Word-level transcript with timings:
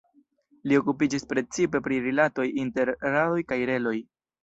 Li 0.71 0.79
okupiĝis 0.83 1.27
precipe 1.35 1.83
pri 1.89 2.01
rilatoj 2.09 2.49
inter 2.65 2.95
radoj 3.07 3.49
kaj 3.55 3.65
reloj. 3.75 3.99